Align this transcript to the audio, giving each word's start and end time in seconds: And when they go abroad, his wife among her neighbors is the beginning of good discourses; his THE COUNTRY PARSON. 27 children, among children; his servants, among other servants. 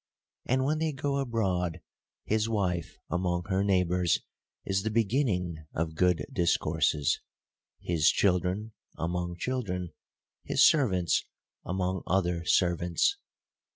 And 0.47 0.65
when 0.65 0.79
they 0.79 0.93
go 0.93 1.17
abroad, 1.17 1.79
his 2.25 2.49
wife 2.49 2.97
among 3.11 3.43
her 3.49 3.63
neighbors 3.63 4.21
is 4.65 4.81
the 4.81 4.89
beginning 4.89 5.63
of 5.75 5.93
good 5.93 6.25
discourses; 6.33 7.19
his 7.79 8.11
THE 8.11 8.15
COUNTRY 8.19 8.31
PARSON. 8.49 8.71
27 8.95 9.11
children, 9.11 9.11
among 9.13 9.35
children; 9.37 9.93
his 10.43 10.67
servants, 10.67 11.25
among 11.63 12.01
other 12.07 12.43
servants. 12.45 13.17